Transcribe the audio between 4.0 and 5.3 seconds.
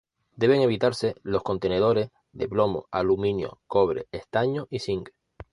estaño y cinc.